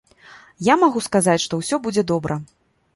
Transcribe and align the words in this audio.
Я 0.71 0.77
магу 0.85 1.03
сказаць, 1.09 1.37
што 1.47 1.53
ўсё 1.63 1.75
будзе 1.87 2.09
добра. 2.15 2.45